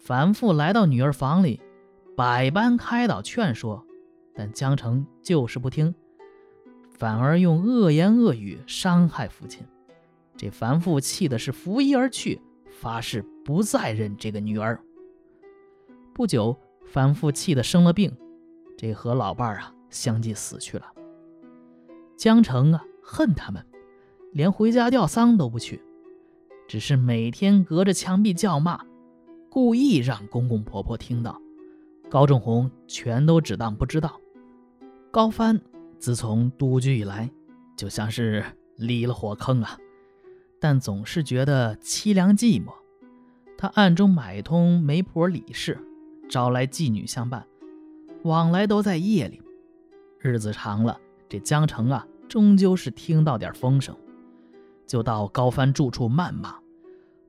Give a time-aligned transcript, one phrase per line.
[0.00, 1.60] 反复来到女儿房里，
[2.16, 3.84] 百般开导劝说，
[4.34, 5.94] 但江澄就是不听，
[6.90, 9.62] 反而用恶言恶语伤害父亲。
[10.38, 12.40] 这凡父气的是拂衣而去，
[12.70, 14.80] 发誓不再认这个女儿。
[16.14, 16.56] 不久，
[16.86, 18.10] 樊父气得生了病，
[18.78, 20.86] 这和老伴儿啊相继死去了。
[22.16, 23.62] 江澄啊恨他们，
[24.32, 25.82] 连回家吊丧都不去，
[26.66, 28.80] 只是每天隔着墙壁叫骂。
[29.50, 31.40] 故意让公公婆婆听到，
[32.08, 34.20] 高正红全都只当不知道。
[35.10, 35.60] 高帆
[35.98, 37.28] 自从独居以来，
[37.76, 38.44] 就像是
[38.76, 39.76] 离了火坑啊，
[40.60, 42.72] 但总是觉得凄凉寂寞。
[43.58, 45.76] 他暗中买通媒婆李氏，
[46.28, 47.44] 招来妓女相伴，
[48.22, 49.42] 往来都在夜里。
[50.20, 50.96] 日子长了，
[51.28, 53.96] 这江城啊，终究是听到点风声，
[54.86, 56.54] 就到高帆住处谩骂。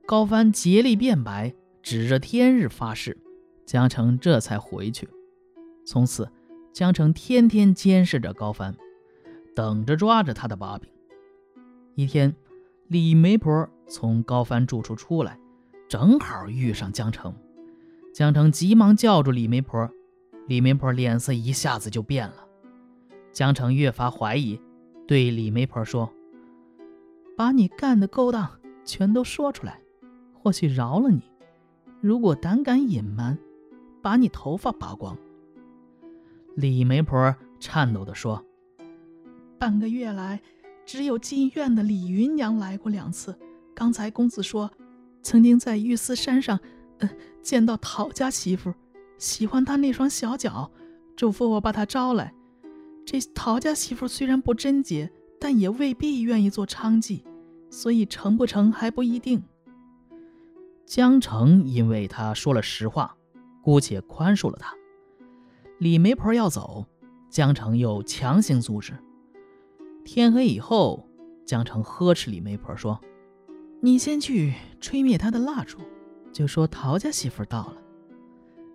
[0.06, 1.52] 高帆竭力辩白。
[1.82, 3.18] 指着天日发誓，
[3.66, 5.08] 江城这才回去。
[5.84, 6.30] 从此，
[6.72, 8.74] 江城天天监视着高帆，
[9.54, 10.88] 等着抓着他的把柄。
[11.96, 12.34] 一天，
[12.86, 15.38] 李媒婆从高帆住处出来，
[15.88, 17.34] 正好遇上江城。
[18.14, 19.90] 江城急忙叫住李媒婆，
[20.46, 22.46] 李媒婆脸色一下子就变了。
[23.32, 24.60] 江城越发怀疑，
[25.06, 26.12] 对李媒婆说
[27.36, 29.80] ：“把你干的勾当全都说出来，
[30.32, 31.22] 或许饶了你。”
[32.02, 33.38] 如果胆敢隐瞒，
[34.02, 35.16] 把你头发拔光。
[36.56, 38.44] 李媒婆颤抖地说
[39.56, 40.42] ：“半个月来，
[40.84, 43.38] 只有进院的李云娘来过两次。
[43.72, 44.68] 刚才公子说，
[45.22, 46.58] 曾经在玉丝山上，
[46.98, 47.08] 呃，
[47.40, 48.74] 见到陶家媳妇，
[49.16, 50.72] 喜欢她那双小脚，
[51.14, 52.34] 嘱咐我把她招来。
[53.06, 57.22] 这陶家媳妇虽然不贞洁，但也未必愿意做娼妓，
[57.70, 59.40] 所以成不成还不一定。”
[60.92, 63.16] 江城因为他说了实话，
[63.62, 64.74] 姑且宽恕了他。
[65.78, 66.84] 李媒婆要走，
[67.30, 68.92] 江城又强行阻止。
[70.04, 71.08] 天黑以后，
[71.46, 73.00] 江城呵斥李媒婆说
[73.80, 74.52] ：“你先去
[74.82, 75.78] 吹灭他的蜡烛，
[76.30, 77.78] 就说陶家媳妇到了。”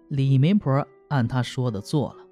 [0.10, 2.26] 李媒婆按他说的做了。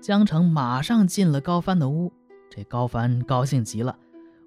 [0.00, 2.12] 江城马上进了高帆的屋，
[2.48, 3.98] 这高帆高兴极了，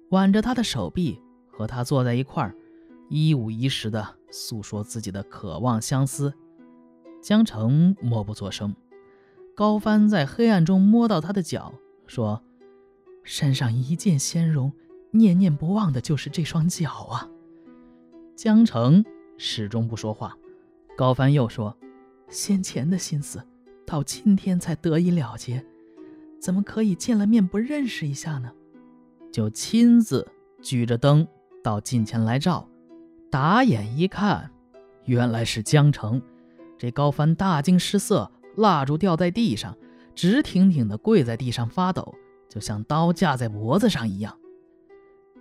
[0.08, 1.20] 挽着他的手臂，
[1.52, 2.56] 和他坐在一块儿。
[3.08, 6.32] 一五一十地诉说自己的渴望相思，
[7.22, 8.74] 江城默不作声。
[9.54, 11.72] 高帆在黑暗中摸到他的脚，
[12.06, 12.42] 说
[13.22, 14.72] ：“身上一见仙容，
[15.12, 17.30] 念念不忘的就是这双脚啊。”
[18.34, 19.04] 江城
[19.38, 20.36] 始终不说话。
[20.96, 21.76] 高帆又说
[22.28, 23.40] ：“先前的心思，
[23.86, 25.64] 到今天才得以了结，
[26.40, 28.52] 怎么可以见了面不认识一下呢？”
[29.30, 30.26] 就亲自
[30.62, 31.26] 举着灯
[31.62, 32.68] 到近前来照。
[33.34, 34.48] 打眼一看，
[35.06, 36.22] 原来是江城。
[36.78, 39.76] 这高帆大惊失色，蜡烛掉在地上，
[40.14, 42.14] 直挺挺地跪在地上发抖，
[42.48, 44.38] 就像刀架在脖子上一样。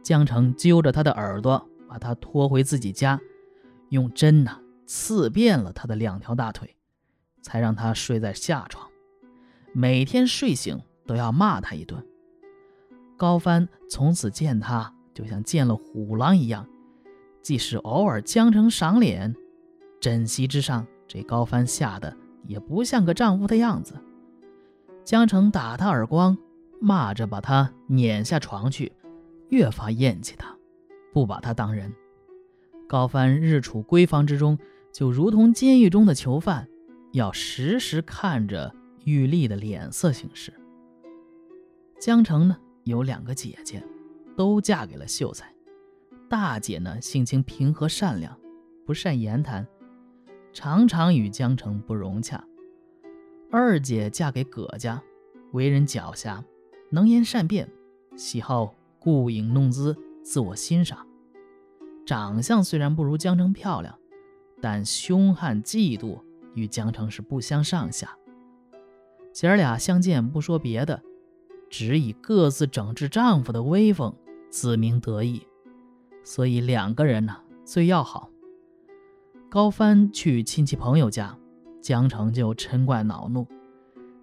[0.01, 3.21] 江城揪着他的耳朵，把他拖回自己家，
[3.89, 6.75] 用针呐刺遍了他的两条大腿，
[7.43, 8.89] 才让他睡在下床。
[9.71, 12.03] 每天睡醒都要骂他一顿。
[13.15, 16.67] 高帆从此见他，就像见了虎狼一样。
[17.43, 19.35] 即使偶尔江城赏脸，
[19.99, 22.15] 枕席之上，这高帆吓得
[22.47, 23.93] 也不像个丈夫的样子。
[25.03, 26.37] 江城打他耳光，
[26.79, 28.93] 骂着把他撵下床去，
[29.49, 30.57] 越发厌弃他，
[31.11, 31.93] 不把他当人。
[32.87, 34.57] 高帆日处闺房之中，
[34.93, 36.65] 就如同监狱中的囚犯，
[37.11, 38.73] 要时时看着
[39.03, 40.53] 玉丽的脸色行事。
[41.99, 43.83] 江城呢，有两个姐姐，
[44.37, 45.52] 都嫁给了秀才。
[46.29, 48.35] 大姐呢，性情平和善良，
[48.85, 49.67] 不善言谈，
[50.51, 52.43] 常常与江城不融洽。
[53.51, 55.01] 二姐嫁给葛家，
[55.51, 56.43] 为人狡黠，
[56.89, 57.69] 能言善辩，
[58.15, 61.05] 喜好顾影弄姿，自我欣赏。
[62.05, 63.95] 长相虽然不如江城漂亮，
[64.59, 66.19] 但凶悍嫉妒
[66.55, 68.17] 与江城是不相上下。
[69.31, 71.01] 姐儿俩相见不说别的，
[71.69, 74.15] 只以各自整治丈夫的威风
[74.49, 75.47] 自鸣得意。
[76.23, 77.35] 所以两个人呢
[77.65, 78.29] 最要好。
[79.49, 81.37] 高帆去亲戚朋友家，
[81.81, 83.45] 江城就嗔怪恼怒；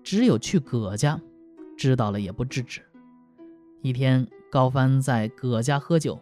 [0.03, 1.21] 只有去葛家，
[1.77, 2.83] 知道了也不制止。
[3.83, 6.19] 一天，高帆在葛家喝酒，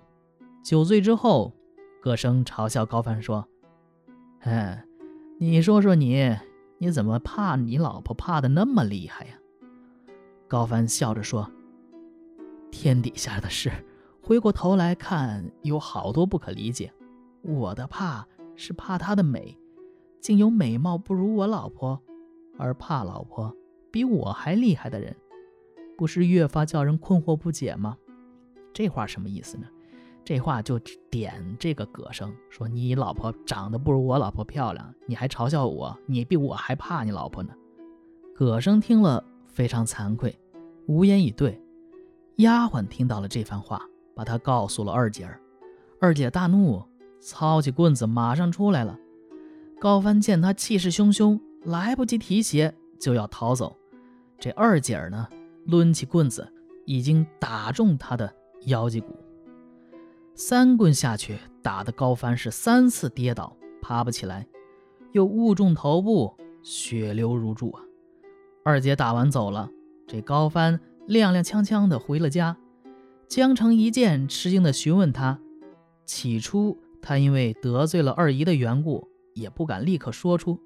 [0.63, 1.55] 酒醉之后，
[2.03, 3.49] 葛生嘲笑高帆说
[4.41, 4.85] ：“哎，
[5.39, 6.37] 你说说你，
[6.77, 9.33] 你怎么怕你老婆怕的那么厉害呀？”
[10.47, 11.51] 高帆笑着说
[12.71, 13.73] ：“天底下的事。”
[14.21, 16.93] 回过头来看，有好多不可理解。
[17.43, 18.27] 我的怕
[18.57, 19.57] 是怕她的美，
[20.21, 22.01] 竟有美貌不如我老婆，
[22.59, 23.55] 而怕老婆
[23.91, 25.17] 比我还厉害的人，
[25.97, 27.97] 不是越发叫人困惑不解吗？
[28.75, 29.67] 这话什么意思呢？
[30.25, 30.79] 这话就
[31.09, 37.55] 点这个葛生，说你老婆长得不如我老婆漂亮，你还嘲笑我，你比我还怕你老婆呢。
[38.35, 40.39] 葛生听了非常惭愧，
[40.87, 41.59] 无言以对。
[42.37, 43.88] 丫鬟听到了这番话，
[44.19, 45.41] 把他告诉了二姐儿。
[46.01, 46.83] 二姐大怒，
[47.21, 48.99] 操起棍子马上出来了。
[49.79, 53.77] 高帆见他气势汹汹，来不及提鞋就要逃走。
[54.37, 55.29] 这二姐儿呢，
[55.67, 56.53] 抡起棍子，
[56.85, 58.29] 已经打中他的
[58.67, 59.15] 腰脊骨。
[60.35, 64.45] 三棍下去，打的高帆是三次跌倒，爬不起来，
[65.13, 67.83] 又误中头部，血流如注啊！
[68.65, 69.71] 二姐打完走了，
[70.09, 72.57] 这高帆踉踉跄跄的回了家。
[73.29, 75.39] 江城一见，吃惊的询问他。
[76.07, 80.59] 起初他因为得罪了二姨的缘故，也不敢立刻说出。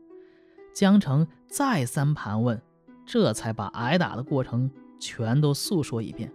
[0.73, 2.62] 江城再三盘问，
[3.05, 4.70] 这才把挨打的过程
[5.00, 6.32] 全都诉说一遍。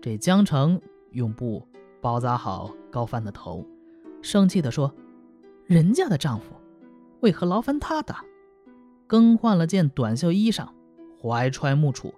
[0.00, 0.80] 这江城
[1.10, 1.66] 用布。
[2.00, 3.66] 包扎好高帆的头，
[4.22, 4.94] 生气地说
[5.66, 6.52] ：“人家的丈夫
[7.18, 8.24] 为何劳烦他打？”
[9.08, 10.68] 更换了件短袖衣裳，
[11.20, 12.12] 怀揣木杵，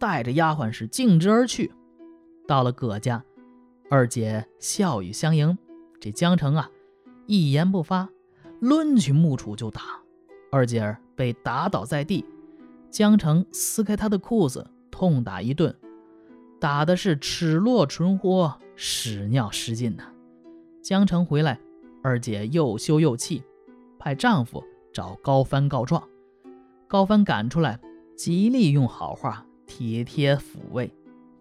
[0.00, 1.72] 带着丫鬟是径直而去。
[2.46, 3.24] 到了葛家，
[3.88, 5.56] 二姐笑语相迎。
[6.00, 6.70] 这江城啊，
[7.26, 8.08] 一言不发，
[8.60, 9.82] 抡起木杵就打。
[10.50, 12.24] 二姐儿被打倒在地，
[12.90, 15.74] 江城撕开她的裤子，痛打一顿，
[16.58, 18.56] 打的是齿落唇豁。
[18.82, 20.04] 屎尿失禁呐！
[20.82, 21.60] 江城回来，
[22.02, 23.42] 二姐又羞又气，
[23.98, 26.02] 派丈夫找高帆告状。
[26.88, 27.78] 高帆赶出来，
[28.16, 30.90] 极力用好话体贴抚慰。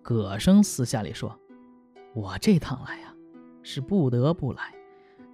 [0.01, 1.39] 葛生私下里说
[2.15, 3.13] ：“我这趟来呀，
[3.61, 4.73] 是不得不来。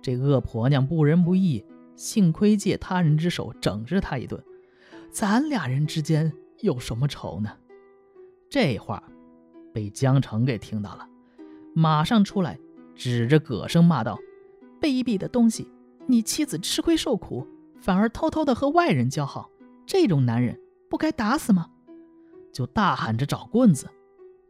[0.01, 1.65] 这恶婆娘不仁不义，
[1.95, 4.44] 幸亏借他人之手整治她一顿。
[5.09, 7.51] 咱俩人之间有什么仇呢？”
[8.50, 9.01] 这话
[9.73, 11.07] 被江城给听到了。
[11.73, 12.59] 马上出来，
[12.95, 14.18] 指着葛生骂道
[14.81, 15.71] ：“卑鄙的东西！
[16.07, 17.47] 你妻子吃亏受苦，
[17.79, 19.50] 反而偷偷的和外人交好，
[19.85, 20.59] 这种男人
[20.89, 21.69] 不该打死吗？”
[22.53, 23.89] 就大喊着找棍子。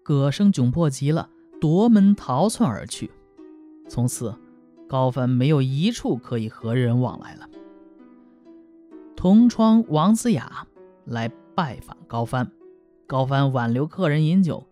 [0.05, 3.09] 葛生窘迫极了，夺门逃窜而去。
[3.89, 4.35] 从此，
[4.87, 7.49] 高帆没有一处可以和人往来了。
[9.15, 10.67] 同窗王子雅
[11.05, 12.51] 来拜访高帆，
[13.07, 14.67] 高帆挽留客人饮酒，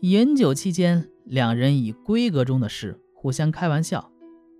[0.00, 1.06] 饮酒期间。
[1.24, 4.10] 两人以闺阁中的事互相开玩笑，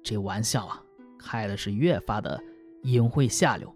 [0.03, 0.83] 这玩笑啊，
[1.19, 2.41] 开的是越发的
[2.83, 3.75] 隐晦下流。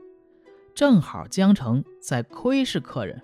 [0.74, 3.22] 正好江城在窥视客人，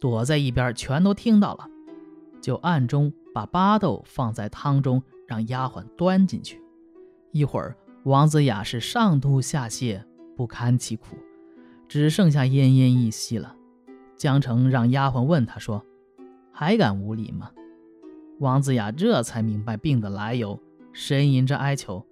[0.00, 1.68] 躲在一边，全都听到了，
[2.44, 6.60] 就暗中把巴豆放在汤中，让丫鬟端进去。
[7.32, 10.04] 一会儿，王子雅是上吐下泻，
[10.36, 11.16] 不堪其苦，
[11.88, 13.56] 只剩下奄奄一息了。
[14.14, 15.82] 江澄让丫鬟问他说
[16.52, 17.50] ：“还敢无礼吗？”
[18.40, 20.60] 王子雅这才明白病的来由，
[20.92, 22.06] 呻吟着哀求。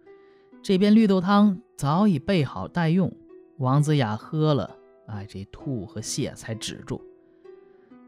[0.63, 3.15] 这边绿豆汤早已备好待用，
[3.59, 4.79] 王子雅喝了，
[5.09, 7.03] 哎，这吐和泻才止住。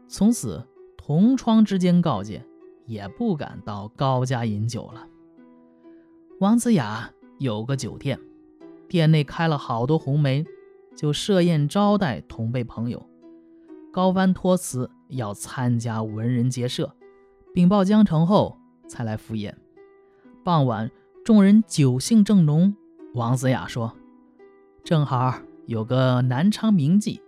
[0.07, 0.67] 从此
[1.05, 2.43] 同窗之间告诫，
[2.87, 5.07] 也不敢到高家饮酒了。
[6.39, 8.19] 王子雅有个酒店，
[8.89, 10.43] 店内开了好多红梅，
[10.95, 13.07] 就设宴招待同辈朋友。
[13.93, 16.91] 高帆托辞要参加文人结社。
[17.53, 18.57] 禀报江城后，
[18.87, 19.55] 才来赴宴。
[20.43, 20.89] 傍晚，
[21.23, 22.75] 众人酒兴正浓。
[23.13, 23.93] 王子雅说
[24.83, 25.35] ：“正好
[25.67, 27.19] 有个南昌名妓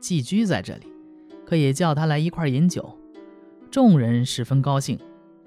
[0.00, 0.86] 寄居在这里，
[1.44, 2.98] 可以叫他来一块饮酒。”
[3.70, 4.98] 众人十分高兴，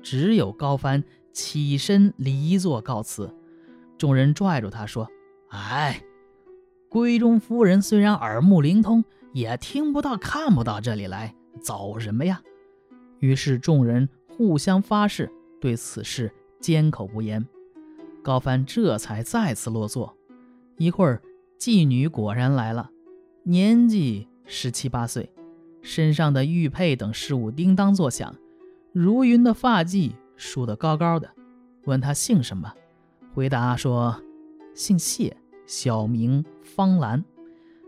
[0.01, 3.33] 只有高帆起身离座告辞。
[3.97, 5.09] 众人拽住他说
[5.49, 6.03] ：“哎，
[6.89, 12.41] 闺中夫人虽然耳目灵通，也听不到、看不到这里来，走什么呀？”
[13.19, 14.07] 于是众人。
[14.38, 17.45] 互相发誓对此事缄口不言，
[18.23, 20.15] 高帆这才再次落座。
[20.77, 21.21] 一会儿，
[21.59, 22.89] 妓女果然来了，
[23.43, 25.29] 年纪十七八岁，
[25.81, 28.36] 身上的玉佩等饰物叮当作响，
[28.91, 31.29] 如云的发髻梳得高高的。
[31.86, 32.71] 问他姓什么，
[33.33, 34.21] 回答说
[34.74, 37.24] 姓谢，小名方兰。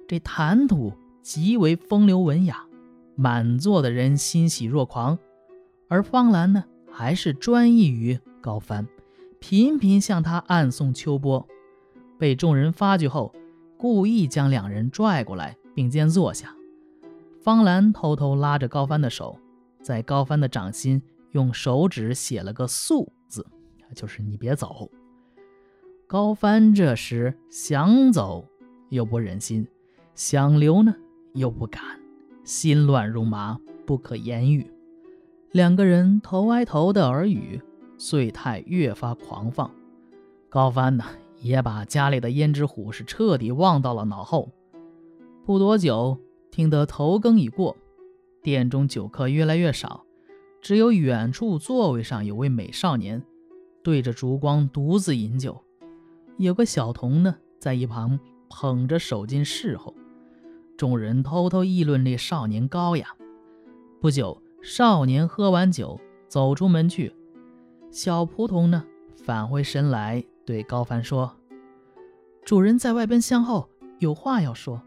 [0.07, 2.65] 这谈吐极为风流文雅，
[3.15, 5.17] 满座的人欣喜若狂。
[5.87, 8.87] 而方兰呢，还是专一于高帆，
[9.39, 11.47] 频频向他暗送秋波。
[12.17, 13.33] 被众人发觉后，
[13.77, 16.55] 故意将两人拽过来并肩坐下。
[17.41, 19.35] 方兰偷偷拉着高帆的手，
[19.81, 23.43] 在高帆的掌心用手指写了个“速”字，
[23.95, 24.87] 就是你别走。
[26.05, 28.45] 高帆这时想走
[28.89, 29.63] 又不忍心；
[30.13, 30.93] 想留呢，
[31.33, 31.81] 又不敢，
[32.43, 34.71] 心乱如麻，不可言喻。
[35.51, 37.59] 两个人头挨头的耳语，
[37.97, 39.71] 遂态越发狂放。
[40.47, 41.03] 高帆呢，
[41.41, 44.51] 也把家里的胭脂虎是彻底忘到了脑后。
[45.43, 46.19] 不多久，
[46.51, 47.75] 听得头更已过，
[48.43, 50.05] 店中酒客越来越少，
[50.61, 53.23] 只有远处座位上有位美少年，
[53.81, 55.63] 对着烛光独自饮酒。
[56.37, 59.95] 有个小童呢，在一旁捧着手巾侍候。
[60.75, 63.15] 众人偷偷议论这少年高雅。
[64.01, 67.13] 不久，少年喝完酒，走出门去。
[67.91, 68.83] 小仆童呢，
[69.15, 71.37] 返回神来，对高凡说
[72.43, 74.81] ：“主人在外边相候，有话要说。”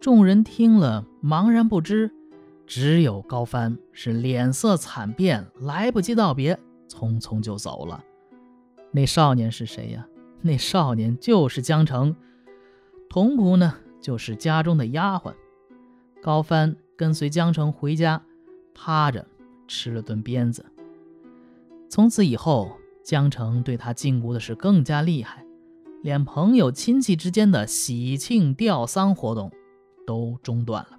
[0.00, 2.10] 众人听了，茫然不知，
[2.66, 8.02] 只有高帆是脸色惨变，来不及道别，匆匆就走了。
[8.92, 10.06] 那少年是谁呀？
[10.42, 12.14] 那少年就是江城，
[13.08, 15.34] 童仆呢，就是家中的丫鬟。
[16.22, 18.22] 高帆跟随江城回家，
[18.74, 19.26] 趴着
[19.66, 20.64] 吃了顿鞭子。
[21.88, 25.44] 从此以后，江城对他禁锢的是更加厉害，
[26.02, 29.50] 连朋友亲戚之间的喜庆吊丧活动
[30.06, 30.95] 都中断了。